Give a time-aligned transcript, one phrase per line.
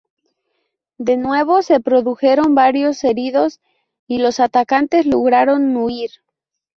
[0.97, 3.59] De nuevo, se produjeron varios heridos
[4.07, 6.09] y los atacantes lograron huir.